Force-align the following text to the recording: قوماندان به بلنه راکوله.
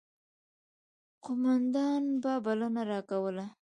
قوماندان 1.23 2.03
به 2.21 2.33
بلنه 2.45 2.81
راکوله. 2.89 3.45